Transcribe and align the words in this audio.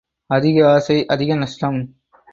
அதிக 0.29 0.57
ஆசை 0.71 1.05
அதிக 1.05 1.35
நஷ்டம். 1.35 1.79